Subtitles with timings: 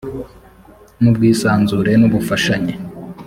[1.01, 2.73] n ubwisanzure n ubufashanye